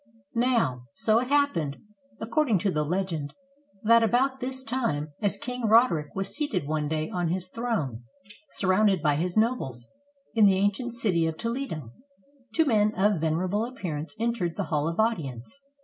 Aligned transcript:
]Now. 0.49 0.85
so 0.95 1.19
it 1.19 1.27
happened, 1.27 1.77
according 2.19 2.57
to 2.57 2.71
the 2.71 2.83
legend, 2.83 3.35
that 3.83 4.01
about 4.01 4.39
this 4.39 4.63
time, 4.63 5.09
as 5.21 5.37
King 5.37 5.67
Roderick 5.67 6.15
was 6.15 6.35
seated 6.35 6.65
one 6.65 6.87
day 6.87 7.07
on 7.11 7.27
his 7.27 7.49
throne, 7.49 8.05
surrounded 8.49 9.03
by 9.03 9.17
his 9.17 9.37
nobles, 9.37 9.87
in 10.33 10.45
the 10.45 10.57
ancient 10.57 10.93
city 10.93 11.27
of 11.27 11.37
Toledo, 11.37 11.91
two 12.51 12.65
men 12.65 12.95
of 12.97 13.21
venerable 13.21 13.63
appearance 13.63 14.15
entered 14.19 14.55
the 14.55 14.63
hall 14.73 14.89
of 14.89 14.99
audience. 14.99 15.59